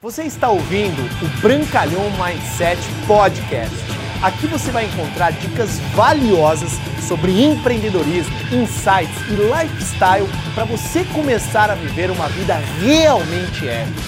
Você 0.00 0.22
está 0.22 0.48
ouvindo 0.48 1.02
o 1.20 1.40
Brancalhão 1.40 2.04
Mindset 2.10 2.80
Podcast. 3.04 3.74
Aqui 4.22 4.46
você 4.46 4.70
vai 4.70 4.84
encontrar 4.84 5.32
dicas 5.32 5.80
valiosas 5.96 6.70
sobre 7.08 7.42
empreendedorismo, 7.42 8.32
insights 8.52 9.20
e 9.28 9.32
lifestyle 9.32 10.28
para 10.54 10.64
você 10.66 11.04
começar 11.06 11.68
a 11.68 11.74
viver 11.74 12.12
uma 12.12 12.28
vida 12.28 12.54
realmente 12.80 13.68
épica. 13.68 14.00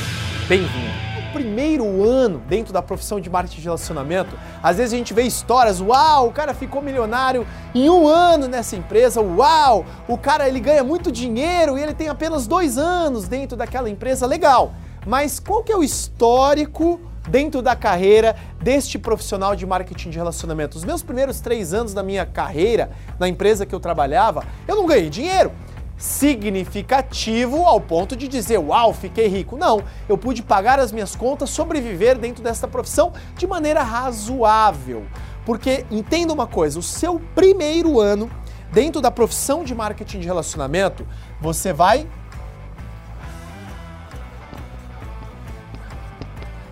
Bem-vindo! 0.49 0.95
No 1.27 1.33
primeiro 1.33 2.05
ano 2.05 2.39
dentro 2.49 2.73
da 2.73 2.81
profissão 2.81 3.21
de 3.21 3.29
marketing 3.29 3.57
de 3.57 3.65
relacionamento, 3.65 4.39
às 4.63 4.77
vezes 4.77 4.95
a 4.95 4.97
gente 4.97 5.13
vê 5.13 5.23
histórias, 5.23 5.81
uau, 5.81 6.29
o 6.29 6.33
cara 6.33 6.55
ficou 6.55 6.81
milionário 6.81 7.45
em 7.75 7.91
um 7.91 8.07
ano 8.07 8.47
nessa 8.47 8.77
empresa, 8.77 9.21
uau, 9.21 9.85
o 10.07 10.17
cara 10.17 10.47
ele 10.47 10.61
ganha 10.61 10.85
muito 10.85 11.11
dinheiro 11.11 11.77
e 11.77 11.83
ele 11.83 11.95
tem 11.95 12.09
apenas 12.09 12.47
dois 12.47 12.79
anos 12.79 13.27
dentro 13.27 13.57
daquela 13.57 13.91
empresa, 13.91 14.25
legal. 14.25 14.73
Mas 15.07 15.41
qual 15.41 15.63
que 15.63 15.73
é 15.73 15.77
o 15.77 15.83
histórico 15.83 17.01
dentro 17.29 17.63
da 17.63 17.75
carreira 17.75 18.37
deste 18.63 18.99
profissional 18.99 19.57
de 19.57 19.65
marketing 19.67 20.11
de 20.11 20.19
relacionamento? 20.19 20.77
Os 20.77 20.85
meus 20.85 21.03
primeiros 21.03 21.41
três 21.41 21.73
anos 21.73 21.95
da 21.95 22.03
minha 22.03 22.27
carreira, 22.27 22.91
na 23.19 23.29
empresa 23.29 23.65
que 23.65 23.75
eu 23.75 23.81
trabalhava, 23.81 24.45
eu 24.69 24.77
não 24.77 24.87
ganhei 24.87 25.09
dinheiro 25.09 25.53
significativo 25.97 27.65
ao 27.65 27.79
ponto 27.79 28.17
de 28.17 28.27
dizer, 28.27 28.59
uau, 28.59 28.93
fiquei 28.95 29.29
rico. 29.29 29.57
Não, 29.59 29.83
eu 30.09 30.17
pude 30.17 30.43
pagar 30.43 30.81
as 30.81 30.91
minhas 30.91 31.15
contas, 31.15 31.51
sobreviver 31.51 32.19
dentro 32.19 32.43
desta 32.43 32.67
profissão 32.67 33.13
de 33.37 33.47
maneira 33.47 33.83
razoável. 33.83 35.05
Porque 35.45 35.85
entenda 35.91 36.33
uma 36.33 36.47
coisa, 36.47 36.79
o 36.79 36.83
seu 36.83 37.21
primeiro 37.35 38.01
ano 38.01 38.31
dentro 38.73 39.01
da 39.01 39.11
profissão 39.11 39.63
de 39.63 39.75
marketing 39.75 40.21
de 40.21 40.27
relacionamento, 40.27 41.07
você 41.41 41.73
vai 41.73 42.07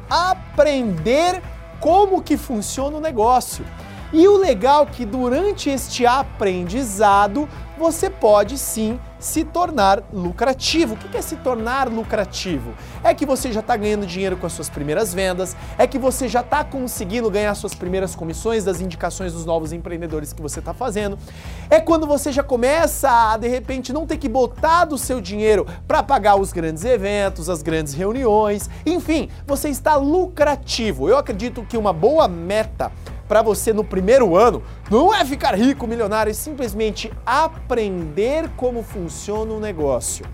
aprender 0.08 1.42
como 1.80 2.22
que 2.22 2.36
funciona 2.36 2.96
o 2.96 3.00
negócio. 3.00 3.64
E 4.12 4.26
o 4.26 4.36
legal 4.38 4.84
é 4.84 4.86
que 4.86 5.04
durante 5.04 5.68
este 5.68 6.06
aprendizado 6.06 7.48
você 7.78 8.10
pode 8.10 8.58
sim 8.58 8.98
se 9.20 9.44
tornar 9.44 10.02
lucrativo. 10.12 10.94
O 10.94 10.96
que 10.96 11.16
é 11.16 11.22
se 11.22 11.36
tornar 11.36 11.88
lucrativo? 11.88 12.72
É 13.04 13.12
que 13.12 13.26
você 13.26 13.52
já 13.52 13.60
está 13.60 13.76
ganhando 13.76 14.06
dinheiro 14.06 14.36
com 14.36 14.46
as 14.46 14.52
suas 14.52 14.68
primeiras 14.68 15.12
vendas, 15.12 15.56
é 15.76 15.86
que 15.86 15.98
você 15.98 16.26
já 16.26 16.40
está 16.40 16.64
conseguindo 16.64 17.30
ganhar 17.30 17.54
suas 17.54 17.74
primeiras 17.74 18.16
comissões 18.16 18.64
das 18.64 18.80
indicações 18.80 19.32
dos 19.32 19.44
novos 19.44 19.72
empreendedores 19.72 20.32
que 20.32 20.42
você 20.42 20.58
está 20.58 20.72
fazendo. 20.72 21.18
É 21.68 21.78
quando 21.80 22.06
você 22.06 22.32
já 22.32 22.42
começa 22.42 23.10
a, 23.10 23.36
de 23.36 23.48
repente, 23.48 23.92
não 23.92 24.06
ter 24.06 24.16
que 24.16 24.28
botar 24.28 24.84
do 24.84 24.98
seu 24.98 25.20
dinheiro 25.20 25.66
para 25.86 26.02
pagar 26.02 26.36
os 26.36 26.52
grandes 26.52 26.84
eventos, 26.84 27.48
as 27.48 27.62
grandes 27.62 27.92
reuniões, 27.92 28.68
enfim, 28.86 29.28
você 29.46 29.68
está 29.68 29.96
lucrativo. 29.96 31.08
Eu 31.08 31.18
acredito 31.18 31.64
que 31.64 31.76
uma 31.76 31.92
boa 31.92 32.26
meta 32.26 32.90
para 33.28 33.42
você 33.42 33.72
no 33.72 33.84
primeiro 33.84 34.34
ano 34.34 34.62
não 34.90 35.14
é 35.14 35.24
ficar 35.24 35.54
rico, 35.54 35.86
milionário, 35.86 36.30
é 36.30 36.34
simplesmente 36.34 37.12
aprender 37.24 38.48
como 38.56 38.82
funciona 38.82 39.52
o 39.52 39.60
negócio. 39.60 40.24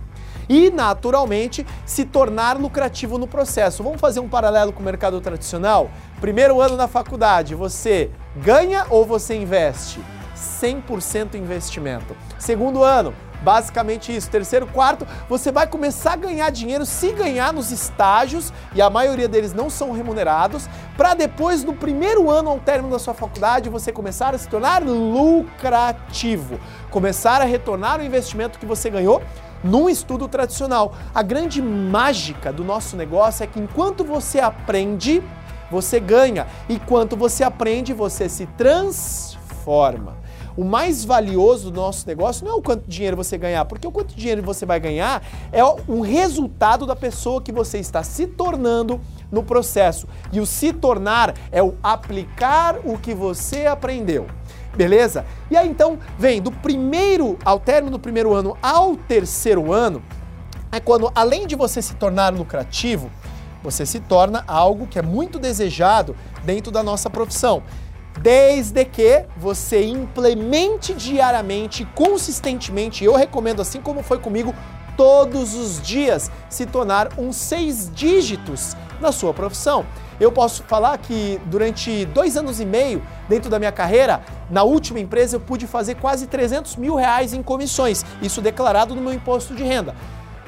E, 0.48 0.70
naturalmente, 0.70 1.66
se 1.86 2.04
tornar 2.04 2.58
lucrativo 2.58 3.16
no 3.18 3.26
processo. 3.26 3.82
Vamos 3.82 4.00
fazer 4.00 4.20
um 4.20 4.28
paralelo 4.28 4.72
com 4.72 4.80
o 4.80 4.84
mercado 4.84 5.20
tradicional? 5.20 5.90
Primeiro 6.20 6.60
ano 6.60 6.76
na 6.76 6.86
faculdade, 6.86 7.54
você 7.54 8.10
ganha 8.36 8.86
ou 8.90 9.06
você 9.06 9.34
investe? 9.34 10.00
100% 10.36 11.34
investimento. 11.34 12.14
Segundo 12.38 12.84
ano, 12.84 13.14
Basicamente 13.44 14.16
isso. 14.16 14.30
Terceiro, 14.30 14.66
quarto, 14.66 15.06
você 15.28 15.52
vai 15.52 15.66
começar 15.66 16.14
a 16.14 16.16
ganhar 16.16 16.50
dinheiro 16.50 16.86
se 16.86 17.12
ganhar 17.12 17.52
nos 17.52 17.70
estágios, 17.70 18.52
e 18.74 18.80
a 18.80 18.88
maioria 18.88 19.28
deles 19.28 19.52
não 19.52 19.68
são 19.68 19.92
remunerados, 19.92 20.66
para 20.96 21.12
depois, 21.12 21.62
no 21.62 21.74
primeiro 21.74 22.30
ano 22.30 22.48
ao 22.48 22.58
término 22.58 22.90
da 22.90 22.98
sua 22.98 23.12
faculdade, 23.12 23.68
você 23.68 23.92
começar 23.92 24.34
a 24.34 24.38
se 24.38 24.48
tornar 24.48 24.82
lucrativo. 24.82 26.58
Começar 26.90 27.42
a 27.42 27.44
retornar 27.44 28.00
o 28.00 28.04
investimento 28.04 28.58
que 28.58 28.64
você 28.64 28.88
ganhou 28.88 29.22
num 29.62 29.88
estudo 29.88 30.26
tradicional. 30.26 30.94
A 31.14 31.22
grande 31.22 31.60
mágica 31.60 32.52
do 32.52 32.64
nosso 32.64 32.96
negócio 32.96 33.44
é 33.44 33.46
que 33.46 33.60
enquanto 33.60 34.04
você 34.04 34.40
aprende, 34.40 35.22
você 35.70 36.00
ganha. 36.00 36.46
E 36.68 36.78
quanto 36.78 37.16
você 37.16 37.44
aprende, 37.44 37.92
você 37.92 38.28
se 38.28 38.46
transforma. 38.46 40.23
O 40.56 40.62
mais 40.62 41.04
valioso 41.04 41.70
do 41.70 41.80
nosso 41.80 42.06
negócio 42.06 42.44
não 42.44 42.52
é 42.52 42.54
o 42.56 42.62
quanto 42.62 42.88
dinheiro 42.88 43.16
você 43.16 43.36
ganhar, 43.36 43.64
porque 43.64 43.86
o 43.86 43.90
quanto 43.90 44.14
dinheiro 44.14 44.40
você 44.40 44.64
vai 44.64 44.78
ganhar 44.78 45.20
é 45.50 45.64
um 45.88 46.00
resultado 46.00 46.86
da 46.86 46.94
pessoa 46.94 47.42
que 47.42 47.50
você 47.50 47.78
está 47.78 48.04
se 48.04 48.26
tornando 48.26 49.00
no 49.32 49.42
processo. 49.42 50.06
E 50.32 50.38
o 50.38 50.46
se 50.46 50.72
tornar 50.72 51.34
é 51.50 51.60
o 51.60 51.74
aplicar 51.82 52.78
o 52.84 52.96
que 52.96 53.12
você 53.12 53.66
aprendeu. 53.66 54.26
Beleza? 54.76 55.24
E 55.50 55.56
aí 55.56 55.68
então, 55.68 55.98
vem 56.16 56.40
do 56.40 56.52
primeiro 56.52 57.36
ao 57.44 57.58
término 57.58 57.96
do 57.96 58.00
primeiro 58.00 58.32
ano 58.32 58.56
ao 58.62 58.96
terceiro 58.96 59.72
ano, 59.72 60.02
é 60.70 60.78
quando 60.78 61.10
além 61.14 61.46
de 61.46 61.56
você 61.56 61.82
se 61.82 61.94
tornar 61.94 62.32
lucrativo, 62.32 63.10
você 63.62 63.84
se 63.84 63.98
torna 63.98 64.44
algo 64.46 64.86
que 64.86 64.98
é 64.98 65.02
muito 65.02 65.38
desejado 65.38 66.14
dentro 66.44 66.70
da 66.70 66.82
nossa 66.82 67.10
profissão 67.10 67.62
desde 68.20 68.84
que 68.84 69.24
você 69.36 69.84
implemente 69.84 70.94
diariamente, 70.94 71.86
consistentemente. 71.94 73.04
Eu 73.04 73.14
recomendo, 73.14 73.60
assim 73.60 73.80
como 73.80 74.02
foi 74.02 74.18
comigo, 74.18 74.54
todos 74.96 75.54
os 75.54 75.80
dias 75.80 76.30
se 76.48 76.66
tornar 76.66 77.18
um 77.18 77.32
seis 77.32 77.90
dígitos 77.92 78.76
na 79.00 79.12
sua 79.12 79.34
profissão. 79.34 79.84
Eu 80.20 80.30
posso 80.30 80.62
falar 80.64 80.96
que 80.98 81.40
durante 81.46 82.04
dois 82.06 82.36
anos 82.36 82.60
e 82.60 82.64
meio 82.64 83.02
dentro 83.28 83.50
da 83.50 83.58
minha 83.58 83.72
carreira, 83.72 84.22
na 84.48 84.62
última 84.62 85.00
empresa 85.00 85.36
eu 85.36 85.40
pude 85.40 85.66
fazer 85.66 85.96
quase 85.96 86.26
300 86.26 86.76
mil 86.76 86.94
reais 86.94 87.34
em 87.34 87.42
comissões, 87.42 88.04
isso 88.22 88.40
declarado 88.40 88.94
no 88.94 89.02
meu 89.02 89.12
imposto 89.12 89.54
de 89.54 89.64
renda. 89.64 89.94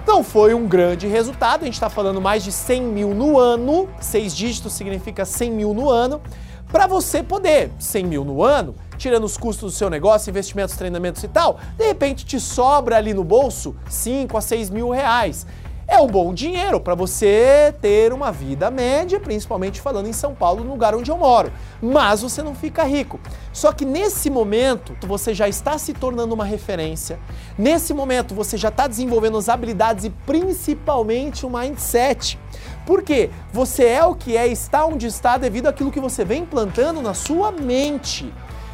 Não 0.06 0.22
foi 0.22 0.54
um 0.54 0.68
grande 0.68 1.08
resultado, 1.08 1.62
a 1.62 1.64
gente 1.64 1.74
está 1.74 1.90
falando 1.90 2.20
mais 2.20 2.44
de 2.44 2.52
100 2.52 2.82
mil 2.82 3.08
no 3.12 3.40
ano, 3.40 3.88
seis 4.00 4.36
dígitos 4.36 4.72
significa 4.72 5.24
100 5.24 5.50
mil 5.50 5.74
no 5.74 5.90
ano 5.90 6.22
para 6.70 6.86
você 6.86 7.22
poder, 7.22 7.70
100 7.78 8.04
mil 8.04 8.24
no 8.24 8.42
ano, 8.42 8.74
tirando 8.98 9.24
os 9.24 9.36
custos 9.36 9.72
do 9.72 9.76
seu 9.76 9.88
negócio, 9.88 10.30
investimentos, 10.30 10.76
treinamentos 10.76 11.22
e 11.22 11.28
tal, 11.28 11.58
de 11.76 11.86
repente 11.86 12.24
te 12.24 12.40
sobra 12.40 12.96
ali 12.96 13.14
no 13.14 13.22
bolso 13.22 13.76
5 13.88 14.36
a 14.36 14.40
6 14.40 14.70
mil 14.70 14.90
reais. 14.90 15.46
É 15.88 16.00
um 16.00 16.08
bom 16.08 16.34
dinheiro 16.34 16.80
para 16.80 16.96
você 16.96 17.72
ter 17.80 18.12
uma 18.12 18.32
vida 18.32 18.72
média, 18.72 19.20
principalmente 19.20 19.80
falando 19.80 20.08
em 20.08 20.12
São 20.12 20.34
Paulo, 20.34 20.64
no 20.64 20.72
lugar 20.72 20.96
onde 20.96 21.12
eu 21.12 21.16
moro. 21.16 21.52
Mas 21.80 22.22
você 22.22 22.42
não 22.42 22.56
fica 22.56 22.82
rico. 22.82 23.20
Só 23.52 23.70
que 23.70 23.84
nesse 23.84 24.28
momento 24.28 24.96
você 25.06 25.32
já 25.32 25.48
está 25.48 25.78
se 25.78 25.92
tornando 25.92 26.34
uma 26.34 26.44
referência. 26.44 27.20
Nesse 27.56 27.94
momento 27.94 28.34
você 28.34 28.56
já 28.56 28.68
está 28.68 28.88
desenvolvendo 28.88 29.38
as 29.38 29.48
habilidades 29.48 30.04
e 30.04 30.10
principalmente 30.10 31.46
o 31.46 31.50
mindset. 31.50 32.36
Porque 32.86 33.28
você 33.52 33.84
é 33.84 34.04
o 34.04 34.14
que 34.14 34.36
é, 34.36 34.46
está 34.46 34.86
onde 34.86 35.06
está 35.06 35.36
devido 35.36 35.66
àquilo 35.66 35.90
que 35.90 36.00
você 36.00 36.24
vem 36.24 36.42
implantando 36.42 37.02
na 37.02 37.12
sua 37.12 37.50
mente. 37.50 38.32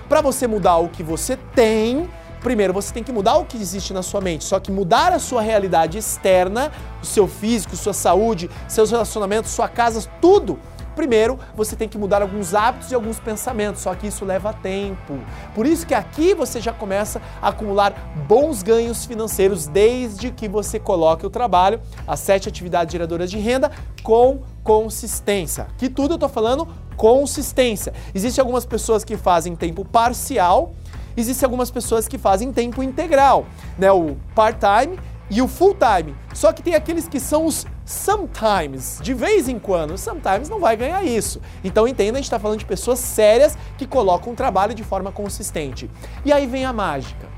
Para 0.08 0.20
você 0.20 0.46
mudar 0.46 0.76
o 0.76 0.90
que 0.90 1.02
você 1.02 1.36
tem, 1.54 2.08
primeiro 2.42 2.74
você 2.74 2.92
tem 2.92 3.02
que 3.02 3.10
mudar 3.10 3.38
o 3.38 3.46
que 3.46 3.56
existe 3.56 3.94
na 3.94 4.02
sua 4.02 4.20
mente. 4.20 4.44
Só 4.44 4.60
que 4.60 4.70
mudar 4.70 5.12
a 5.12 5.18
sua 5.18 5.40
realidade 5.40 5.96
externa, 5.96 6.70
o 7.02 7.06
seu 7.06 7.26
físico, 7.26 7.74
sua 7.74 7.94
saúde, 7.94 8.50
seus 8.68 8.90
relacionamentos, 8.90 9.50
sua 9.50 9.68
casa, 9.68 10.06
tudo 10.20 10.58
Primeiro, 10.94 11.38
você 11.54 11.75
tem 11.75 11.88
que 11.88 11.97
mudar 11.97 12.22
alguns 12.22 12.54
hábitos 12.54 12.91
e 12.91 12.94
alguns 12.94 13.19
pensamentos, 13.19 13.82
só 13.82 13.94
que 13.94 14.06
isso 14.06 14.25
leva 14.25 14.53
tempo. 14.53 15.19
Por 15.54 15.66
isso 15.66 15.86
que 15.86 15.94
aqui 15.94 16.34
você 16.34 16.60
já 16.60 16.72
começa 16.72 17.20
a 17.41 17.48
acumular 17.48 17.94
bons 18.28 18.62
ganhos 18.62 19.04
financeiros 19.04 19.66
desde 19.66 20.31
que 20.31 20.48
você 20.48 20.78
coloque 20.78 21.26
o 21.26 21.31
trabalho, 21.31 21.81
as 22.06 22.20
sete 22.20 22.48
atividades 22.48 22.92
geradoras 22.92 23.31
de 23.31 23.38
renda, 23.38 23.70
com 24.02 24.41
consistência. 24.62 25.66
Que 25.78 25.88
tudo 25.88 26.12
eu 26.12 26.16
estou 26.16 26.28
falando 26.28 26.69
consistência. 26.96 27.93
Existem 28.14 28.43
algumas 28.43 28.66
pessoas 28.66 29.05
que 29.05 29.16
fazem 29.16 29.56
tempo 29.56 29.84
parcial, 29.84 30.75
existem 31.16 31.46
algumas 31.46 31.70
pessoas 31.70 32.06
que 32.06 32.19
fazem 32.19 32.52
tempo 32.52 32.82
integral, 32.82 33.46
né? 33.78 33.90
O 33.90 34.16
part-time 34.34 34.99
e 35.31 35.40
o 35.40 35.49
full-time. 35.49 36.14
Só 36.34 36.52
que 36.52 36.62
tem 36.62 36.75
aqueles 36.75 37.08
que 37.08 37.19
são 37.19 37.46
os 37.46 37.66
sometimes, 37.92 38.98
de 39.02 39.12
vez 39.12 39.48
em 39.48 39.58
quando, 39.58 39.96
sometimes 39.98 40.48
não 40.48 40.58
vai 40.58 40.76
ganhar 40.76 41.04
isso. 41.04 41.40
Então 41.62 41.86
entenda, 41.86 42.12
a 42.12 42.20
gente 42.20 42.24
está 42.24 42.38
falando 42.38 42.58
de 42.58 42.64
pessoas 42.64 42.98
sérias 42.98 43.56
que 43.76 43.86
colocam 43.86 44.32
o 44.32 44.36
trabalho 44.36 44.74
de 44.74 44.82
forma 44.82 45.12
consistente. 45.12 45.90
E 46.24 46.32
aí 46.32 46.46
vem 46.46 46.64
a 46.64 46.72
mágica. 46.72 47.28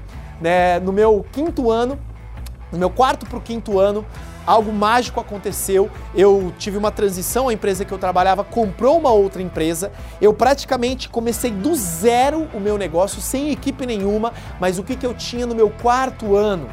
Né? 0.41 0.79
No 0.81 0.93
meu 0.93 1.25
quinto 1.33 1.71
ano, 1.71 1.99
no 2.71 2.79
meu 2.79 2.91
quarto 2.91 3.27
para 3.27 3.39
o 3.39 3.41
quinto 3.41 3.79
ano, 3.79 4.07
algo 4.47 4.73
mágico 4.73 5.21
aconteceu. 5.21 5.91
Eu 6.15 6.53
tive 6.59 6.79
uma 6.79 6.91
transição, 6.91 7.49
a 7.49 7.53
empresa 7.53 7.85
que 7.85 7.93
eu 7.93 7.99
trabalhava 7.99 8.45
comprou 8.45 8.99
uma 8.99 9.11
outra 9.11 9.43
empresa. 9.43 9.91
Eu 10.21 10.33
praticamente 10.33 11.09
comecei 11.09 11.51
do 11.51 11.75
zero 11.75 12.49
o 12.55 12.61
meu 12.61 12.79
negócio, 12.79 13.21
sem 13.21 13.51
equipe 13.51 13.85
nenhuma, 13.87 14.33
mas 14.61 14.79
o 14.79 14.85
que, 14.85 14.97
que 14.97 15.07
eu 15.07 15.15
tinha 15.15 15.47
no 15.47 15.55
meu 15.55 15.71
quarto 15.71 16.37
ano? 16.37 16.69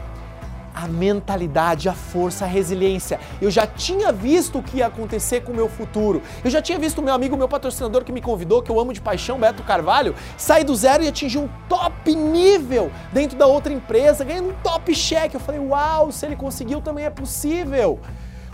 A 0.81 0.87
mentalidade, 0.87 1.87
a 1.87 1.93
força, 1.93 2.45
a 2.45 2.47
resiliência. 2.47 3.19
Eu 3.39 3.51
já 3.51 3.67
tinha 3.67 4.11
visto 4.11 4.57
o 4.57 4.63
que 4.63 4.77
ia 4.77 4.87
acontecer 4.87 5.41
com 5.41 5.51
o 5.51 5.55
meu 5.55 5.69
futuro. 5.69 6.21
Eu 6.43 6.49
já 6.49 6.61
tinha 6.61 6.79
visto 6.79 6.99
o 6.99 7.01
meu 7.03 7.13
amigo, 7.13 7.37
meu 7.37 7.47
patrocinador 7.47 8.03
que 8.03 8.11
me 8.11 8.21
convidou, 8.21 8.63
que 8.63 8.71
eu 8.71 8.79
amo 8.79 8.91
de 8.91 8.99
paixão, 8.99 9.39
Beto 9.39 9.61
Carvalho, 9.61 10.15
sair 10.37 10.63
do 10.63 10.75
zero 10.75 11.03
e 11.03 11.07
atingir 11.07 11.37
um 11.37 11.49
top 11.69 12.15
nível 12.15 12.91
dentro 13.13 13.37
da 13.37 13.45
outra 13.45 13.71
empresa, 13.71 14.23
ganhando 14.23 14.49
um 14.49 14.55
top 14.63 14.93
cheque. 14.95 15.35
Eu 15.35 15.39
falei, 15.39 15.61
uau, 15.61 16.11
se 16.11 16.25
ele 16.25 16.35
conseguiu, 16.35 16.81
também 16.81 17.05
é 17.05 17.09
possível. 17.11 17.99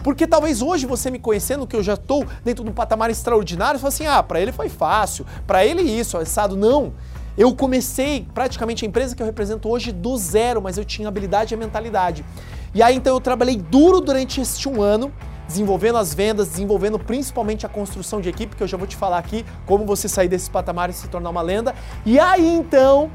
Porque 0.03 0.27
talvez 0.27 0.61
hoje 0.61 0.85
você 0.85 1.09
me 1.09 1.19
conhecendo, 1.19 1.65
que 1.65 1.75
eu 1.75 1.83
já 1.83 1.93
estou 1.93 2.25
dentro 2.43 2.63
de 2.63 2.69
um 2.69 2.73
patamar 2.73 3.09
extraordinário, 3.09 3.79
você 3.79 3.81
fala 3.81 3.93
assim: 3.93 4.05
ah, 4.05 4.23
para 4.23 4.39
ele 4.39 4.51
foi 4.51 4.69
fácil, 4.69 5.25
para 5.45 5.65
ele 5.65 5.81
isso, 5.81 6.17
assado. 6.17 6.55
Não. 6.55 6.93
Eu 7.37 7.53
comecei 7.53 8.27
praticamente 8.33 8.83
a 8.83 8.87
empresa 8.87 9.15
que 9.15 9.21
eu 9.21 9.25
represento 9.25 9.69
hoje 9.69 9.91
do 9.91 10.17
zero, 10.17 10.59
mas 10.59 10.75
eu 10.75 10.83
tinha 10.83 11.07
habilidade 11.07 11.53
e 11.53 11.57
mentalidade. 11.57 12.25
E 12.73 12.81
aí 12.81 12.95
então 12.95 13.13
eu 13.13 13.21
trabalhei 13.21 13.57
duro 13.57 14.01
durante 14.01 14.41
este 14.41 14.67
um 14.67 14.81
ano, 14.81 15.13
desenvolvendo 15.47 15.99
as 15.99 16.15
vendas, 16.15 16.49
desenvolvendo 16.49 16.97
principalmente 16.97 17.63
a 17.63 17.69
construção 17.69 18.19
de 18.19 18.27
equipe, 18.27 18.55
que 18.55 18.63
eu 18.63 18.67
já 18.67 18.75
vou 18.75 18.87
te 18.87 18.95
falar 18.95 19.19
aqui 19.19 19.45
como 19.67 19.85
você 19.85 20.09
sair 20.09 20.27
desse 20.27 20.49
patamar 20.49 20.89
e 20.89 20.93
se 20.93 21.07
tornar 21.09 21.29
uma 21.29 21.43
lenda. 21.43 21.75
E 22.03 22.19
aí 22.19 22.47
então, 22.47 23.11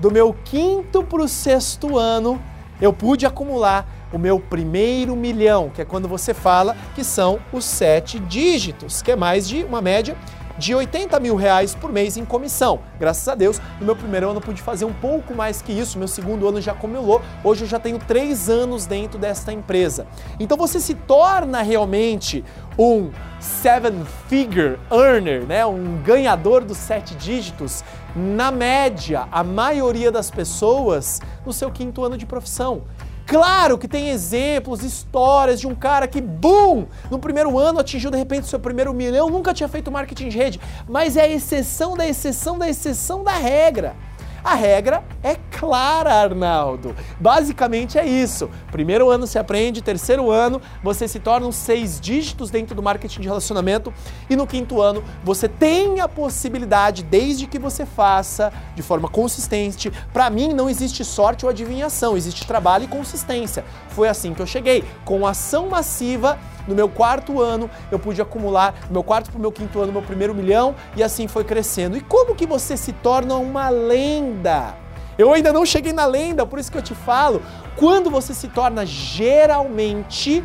do 0.00 0.10
meu 0.10 0.34
quinto 0.44 1.02
para 1.02 1.20
o 1.20 1.28
sexto 1.28 1.98
ano, 1.98 2.40
eu 2.80 2.94
pude 2.94 3.26
acumular 3.26 3.86
o 4.10 4.16
meu 4.18 4.40
primeiro 4.40 5.14
milhão, 5.14 5.68
que 5.68 5.82
é 5.82 5.84
quando 5.84 6.08
você 6.08 6.32
fala 6.32 6.74
que 6.94 7.04
são 7.04 7.38
os 7.52 7.66
sete 7.66 8.18
dígitos, 8.20 9.02
que 9.02 9.12
é 9.12 9.16
mais 9.16 9.46
de 9.46 9.64
uma 9.64 9.82
média 9.82 10.16
de 10.58 10.74
80 10.74 11.18
mil 11.20 11.36
reais 11.36 11.74
por 11.74 11.92
mês 11.92 12.16
em 12.16 12.24
comissão. 12.24 12.80
Graças 12.98 13.26
a 13.28 13.34
Deus, 13.34 13.60
no 13.78 13.86
meu 13.86 13.96
primeiro 13.96 14.28
ano 14.28 14.38
eu 14.38 14.42
pude 14.42 14.62
fazer 14.62 14.84
um 14.84 14.92
pouco 14.92 15.34
mais 15.34 15.60
que 15.62 15.72
isso, 15.72 15.98
meu 15.98 16.08
segundo 16.08 16.48
ano 16.48 16.60
já 16.60 16.72
acumulou, 16.72 17.22
hoje 17.44 17.64
eu 17.64 17.68
já 17.68 17.78
tenho 17.78 17.98
três 17.98 18.48
anos 18.48 18.86
dentro 18.86 19.18
desta 19.18 19.52
empresa. 19.52 20.06
Então 20.38 20.56
você 20.56 20.80
se 20.80 20.94
torna 20.94 21.62
realmente 21.62 22.44
um 22.78 23.10
seven 23.38 24.04
figure 24.28 24.78
earner, 24.90 25.44
né? 25.44 25.64
um 25.64 26.00
ganhador 26.02 26.64
dos 26.64 26.76
sete 26.76 27.14
dígitos, 27.14 27.84
na 28.14 28.50
média, 28.50 29.28
a 29.30 29.44
maioria 29.44 30.10
das 30.10 30.30
pessoas 30.30 31.20
no 31.44 31.52
seu 31.52 31.70
quinto 31.70 32.04
ano 32.04 32.16
de 32.16 32.26
profissão. 32.26 32.82
Claro 33.26 33.76
que 33.76 33.88
tem 33.88 34.10
exemplos, 34.10 34.84
histórias 34.84 35.58
de 35.58 35.66
um 35.66 35.74
cara 35.74 36.06
que, 36.06 36.20
boom, 36.20 36.86
no 37.10 37.18
primeiro 37.18 37.58
ano 37.58 37.80
atingiu 37.80 38.08
de 38.08 38.16
repente 38.16 38.44
o 38.44 38.46
seu 38.46 38.60
primeiro 38.60 38.94
milhão, 38.94 39.28
nunca 39.28 39.52
tinha 39.52 39.68
feito 39.68 39.90
marketing 39.90 40.28
de 40.28 40.38
rede, 40.38 40.60
mas 40.88 41.16
é 41.16 41.22
a 41.22 41.28
exceção 41.28 41.96
da 41.96 42.06
exceção 42.06 42.56
da 42.56 42.68
exceção 42.68 43.24
da 43.24 43.32
regra. 43.32 43.96
A 44.46 44.54
regra 44.54 45.02
é 45.24 45.34
clara, 45.50 46.14
Arnaldo. 46.14 46.94
Basicamente 47.18 47.98
é 47.98 48.06
isso. 48.06 48.48
Primeiro 48.70 49.10
ano 49.10 49.26
se 49.26 49.40
aprende, 49.40 49.82
terceiro 49.82 50.30
ano 50.30 50.62
você 50.84 51.08
se 51.08 51.18
torna 51.18 51.48
uns 51.48 51.56
seis 51.56 52.00
dígitos 52.00 52.48
dentro 52.48 52.72
do 52.72 52.80
marketing 52.80 53.22
de 53.22 53.26
relacionamento 53.26 53.92
e 54.30 54.36
no 54.36 54.46
quinto 54.46 54.80
ano 54.80 55.02
você 55.24 55.48
tem 55.48 55.98
a 55.98 56.06
possibilidade, 56.06 57.02
desde 57.02 57.48
que 57.48 57.58
você 57.58 57.84
faça 57.84 58.52
de 58.76 58.82
forma 58.82 59.08
consistente. 59.08 59.90
Para 60.12 60.30
mim 60.30 60.54
não 60.54 60.70
existe 60.70 61.04
sorte 61.04 61.44
ou 61.44 61.50
adivinhação, 61.50 62.16
existe 62.16 62.46
trabalho 62.46 62.84
e 62.84 62.88
consistência. 62.88 63.64
Foi 63.88 64.08
assim 64.08 64.32
que 64.32 64.40
eu 64.40 64.46
cheguei, 64.46 64.84
com 65.04 65.26
ação 65.26 65.70
massiva 65.70 66.38
no 66.66 66.74
meu 66.74 66.88
quarto 66.88 67.40
ano, 67.40 67.70
eu 67.90 67.98
pude 67.98 68.20
acumular, 68.20 68.74
no 68.88 68.94
meu 68.94 69.02
quarto 69.02 69.30
para 69.30 69.38
o 69.38 69.40
meu 69.40 69.52
quinto 69.52 69.80
ano, 69.80 69.92
meu 69.92 70.02
primeiro 70.02 70.34
milhão, 70.34 70.74
e 70.96 71.02
assim 71.02 71.28
foi 71.28 71.44
crescendo. 71.44 71.96
E 71.96 72.00
como 72.00 72.34
que 72.34 72.46
você 72.46 72.76
se 72.76 72.92
torna 72.92 73.36
uma 73.36 73.68
lenda? 73.68 74.74
Eu 75.18 75.32
ainda 75.32 75.52
não 75.52 75.64
cheguei 75.64 75.92
na 75.92 76.04
lenda, 76.04 76.44
por 76.44 76.58
isso 76.58 76.70
que 76.70 76.78
eu 76.78 76.82
te 76.82 76.94
falo. 76.94 77.42
Quando 77.76 78.10
você 78.10 78.34
se 78.34 78.48
torna 78.48 78.84
geralmente 78.84 80.44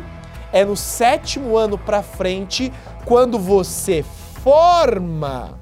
é 0.52 0.64
no 0.64 0.76
sétimo 0.76 1.56
ano 1.56 1.78
para 1.78 2.02
frente, 2.02 2.72
quando 3.04 3.38
você 3.38 4.04
forma 4.42 5.58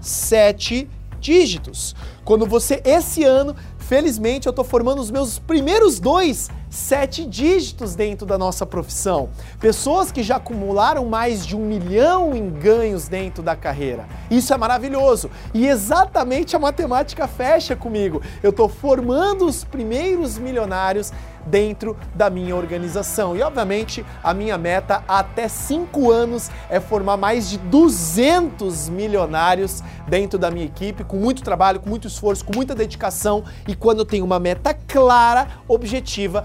sete 0.00 0.88
dígitos. 1.18 1.96
Quando 2.24 2.46
você 2.46 2.82
esse 2.84 3.24
ano, 3.24 3.56
felizmente, 3.78 4.46
eu 4.46 4.50
estou 4.50 4.64
formando 4.64 5.00
os 5.00 5.10
meus 5.10 5.38
primeiros 5.38 5.98
dois 5.98 6.50
sete 6.74 7.24
dígitos 7.24 7.94
dentro 7.94 8.26
da 8.26 8.36
nossa 8.36 8.66
profissão. 8.66 9.28
Pessoas 9.60 10.10
que 10.10 10.22
já 10.22 10.36
acumularam 10.36 11.06
mais 11.06 11.46
de 11.46 11.56
um 11.56 11.64
milhão 11.64 12.34
em 12.34 12.50
ganhos 12.50 13.06
dentro 13.06 13.42
da 13.42 13.54
carreira. 13.54 14.06
Isso 14.28 14.52
é 14.52 14.56
maravilhoso. 14.58 15.30
E 15.54 15.68
exatamente 15.68 16.56
a 16.56 16.58
matemática 16.58 17.28
fecha 17.28 17.76
comigo. 17.76 18.20
Eu 18.42 18.50
estou 18.50 18.68
formando 18.68 19.46
os 19.46 19.62
primeiros 19.62 20.36
milionários 20.36 21.12
dentro 21.46 21.96
da 22.14 22.30
minha 22.30 22.56
organização. 22.56 23.36
E 23.36 23.42
obviamente 23.42 24.04
a 24.22 24.32
minha 24.32 24.56
meta 24.56 25.04
até 25.06 25.48
cinco 25.48 26.10
anos 26.10 26.50
é 26.68 26.80
formar 26.80 27.16
mais 27.16 27.48
de 27.48 27.58
200 27.58 28.88
milionários 28.88 29.82
dentro 30.08 30.38
da 30.38 30.50
minha 30.50 30.66
equipe, 30.66 31.04
com 31.04 31.16
muito 31.16 31.42
trabalho, 31.42 31.80
com 31.80 31.88
muito 31.88 32.08
esforço, 32.08 32.44
com 32.44 32.54
muita 32.54 32.74
dedicação. 32.74 33.44
E 33.66 33.74
quando 33.74 34.00
eu 34.00 34.04
tenho 34.04 34.24
uma 34.24 34.38
meta 34.38 34.74
clara, 34.74 35.48
objetiva, 35.68 36.44